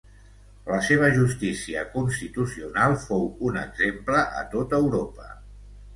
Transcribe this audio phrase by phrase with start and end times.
[0.69, 5.29] La seva justícia constitucional fou un exemple a tot Europa.